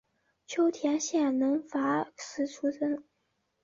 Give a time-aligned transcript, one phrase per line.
[0.47, 3.03] 秋田县能代市出身。